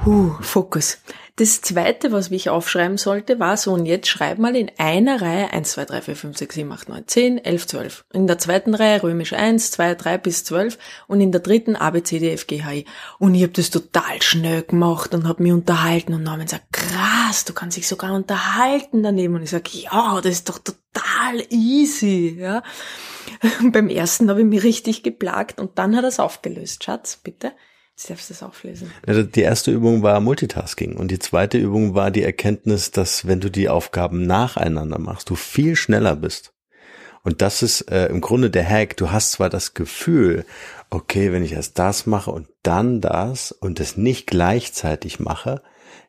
[0.04, 0.98] Huh, Fokus.
[1.36, 5.52] Das zweite, was ich aufschreiben sollte, war so, und jetzt schreib mal in einer Reihe
[5.52, 8.04] 1, 2, 3, 4, 5, 6, 7, 8, 9, 10, 11, 12.
[8.12, 10.78] In der zweiten Reihe römisch 1, 2, 3 bis 12
[11.08, 12.84] und in der dritten A, B, C, D, F, G, H, I.
[13.18, 17.44] Und ich habe das total schnell gemacht und habe mich unterhalten und Norman sagt, krass,
[17.44, 19.34] du kannst dich sogar unterhalten daneben.
[19.34, 22.62] Und ich sag, ja, das ist doch total easy, ja.
[23.72, 26.84] Beim ersten habe ich mich richtig geplagt und dann hat er es aufgelöst.
[26.84, 27.52] Schatz, bitte.
[27.96, 28.92] Jetzt darfst es auflesen.
[29.06, 33.50] Die erste Übung war Multitasking und die zweite Übung war die Erkenntnis, dass wenn du
[33.50, 36.52] die Aufgaben nacheinander machst, du viel schneller bist.
[37.22, 38.98] Und das ist äh, im Grunde der Hack.
[38.98, 40.44] Du hast zwar das Gefühl,
[40.90, 45.62] okay, wenn ich erst das mache und dann das und es nicht gleichzeitig mache,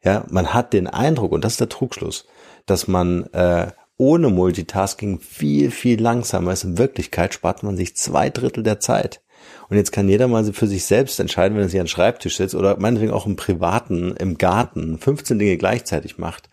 [0.03, 2.25] ja, man hat den Eindruck, und das ist der Trugschluss,
[2.65, 6.65] dass man äh, ohne Multitasking viel, viel langsamer ist.
[6.65, 9.21] In Wirklichkeit spart man sich zwei Drittel der Zeit.
[9.69, 12.37] Und jetzt kann jeder mal für sich selbst entscheiden, wenn er sich an den Schreibtisch
[12.37, 16.49] sitzt oder meinetwegen auch im Privaten, im Garten, 15 Dinge gleichzeitig macht.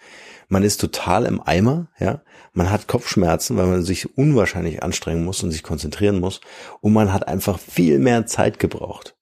[0.49, 2.23] Man ist total im Eimer, ja.
[2.53, 6.41] Man hat Kopfschmerzen, weil man sich unwahrscheinlich anstrengen muss und sich konzentrieren muss.
[6.81, 9.17] Und man hat einfach viel mehr Zeit gebraucht.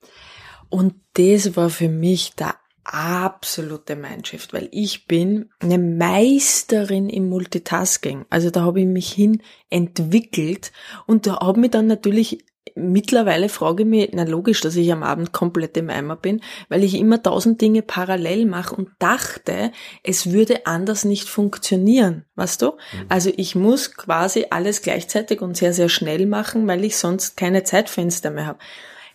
[0.68, 8.24] Und das war für mich der absolute Mindshift, weil ich bin eine Meisterin im Multitasking.
[8.28, 10.72] Also da habe ich mich hin entwickelt
[11.06, 12.44] und da habe mich dann natürlich
[12.74, 16.84] mittlerweile frage ich mich, na logisch, dass ich am Abend komplett im Eimer bin, weil
[16.84, 19.72] ich immer tausend Dinge parallel mache und dachte,
[20.02, 22.66] es würde anders nicht funktionieren, weißt du?
[22.66, 23.06] Mhm.
[23.08, 27.64] Also ich muss quasi alles gleichzeitig und sehr, sehr schnell machen, weil ich sonst keine
[27.64, 28.58] Zeitfenster mehr habe.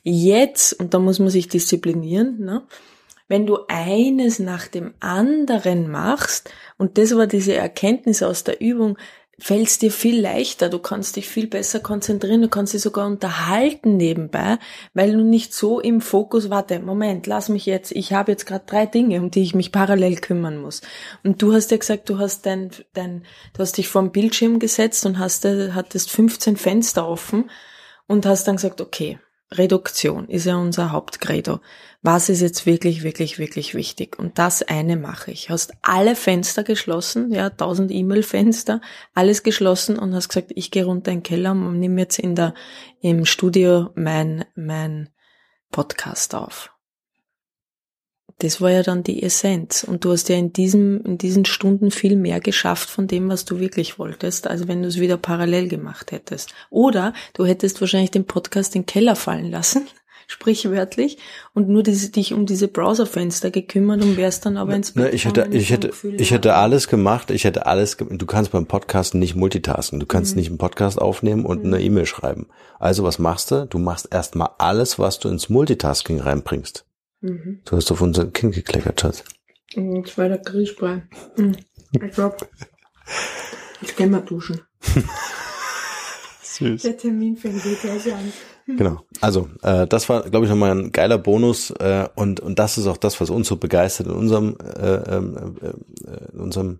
[0.03, 2.63] Jetzt, und da muss man sich disziplinieren, ne?
[3.27, 8.97] wenn du eines nach dem anderen machst, und das war diese Erkenntnis aus der Übung,
[9.39, 13.06] fällt es dir viel leichter, du kannst dich viel besser konzentrieren, du kannst dich sogar
[13.06, 14.58] unterhalten nebenbei,
[14.95, 18.65] weil du nicht so im Fokus, warte, Moment, lass mich jetzt, ich habe jetzt gerade
[18.65, 20.82] drei Dinge, um die ich mich parallel kümmern muss.
[21.23, 23.23] Und du hast ja gesagt, du hast dein, dein,
[23.54, 27.52] du hast dich vor den Bildschirm gesetzt und hast, hattest 15 Fenster offen
[28.08, 29.19] und hast dann gesagt, okay,
[29.51, 31.62] Reduktion ist ja unser Hauptcredo.
[32.01, 34.19] Was ist jetzt wirklich, wirklich, wirklich wichtig?
[34.19, 35.49] Und das eine mache ich.
[35.49, 38.81] Hast alle Fenster geschlossen, ja, tausend E-Mail-Fenster,
[39.13, 42.36] alles geschlossen und hast gesagt, ich gehe runter in den Keller und nehme jetzt in
[42.36, 42.53] der,
[43.01, 45.10] im Studio mein, mein
[45.71, 46.76] Podcast auf
[48.39, 49.84] das war ja dann die Essenz.
[49.84, 53.45] Und du hast ja in diesem, in diesen Stunden viel mehr geschafft von dem, was
[53.45, 56.54] du wirklich wolltest, als wenn du es wieder parallel gemacht hättest.
[56.69, 59.88] Oder du hättest wahrscheinlich den Podcast in den Keller fallen lassen,
[60.28, 61.17] sprichwörtlich,
[61.56, 65.10] und nur diese, dich um diese Browserfenster gekümmert und wärst dann aber ins Bett ne,
[65.12, 68.67] ich hätte, ich hätte, Gefühl, ich hätte alles gemacht, ich hätte alles, du kannst beim
[68.67, 70.39] Podcast nicht multitasken, du kannst mhm.
[70.39, 71.73] nicht einen Podcast aufnehmen und mhm.
[71.73, 72.47] eine E-Mail schreiben.
[72.78, 73.65] Also was machst du?
[73.65, 76.87] Du machst erstmal alles, was du ins Multitasking reinbringst.
[77.21, 77.62] Mhm.
[77.65, 79.23] Du hast auf unser Kind gekleckert, Schatz.
[79.75, 80.41] Mhm, das war der.
[81.38, 81.56] Mhm.
[81.91, 82.47] Ich glaub,
[83.82, 84.62] ich geh mal duschen.
[86.41, 86.82] Süß.
[86.82, 88.32] Der Termin fängt gleich an.
[88.65, 89.01] Genau.
[89.21, 92.88] Also äh, das war, glaube ich, nochmal ein geiler Bonus äh, und und das ist
[92.88, 96.80] auch das, was uns so begeistert in unserem äh, ähm, äh, in unserem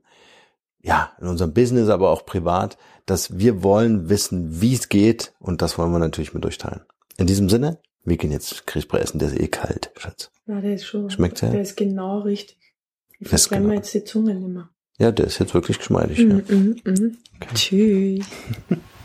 [0.82, 5.62] ja in unserem Business, aber auch privat, dass wir wollen wissen, wie es geht und
[5.62, 6.82] das wollen wir natürlich mit euch teilen.
[7.18, 10.32] In diesem Sinne, wir gehen jetzt Grießbrei essen, der ist eh kalt, Schatz.
[10.48, 11.10] Ja, der ist schon.
[11.10, 11.52] Schmeckt der?
[11.52, 12.58] Der ist genau richtig.
[13.20, 13.70] Ich verbrenne genau.
[13.70, 14.70] mir jetzt die Zunge nicht mehr.
[14.98, 16.20] Ja, der ist jetzt wirklich geschmeidig.
[16.20, 16.36] Mm, ja.
[16.38, 17.18] mm, mm.
[17.36, 17.54] Okay.
[17.54, 18.26] Tschüss.